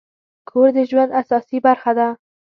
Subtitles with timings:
[0.49, 2.07] کور د ژوند اساسي برخه ده.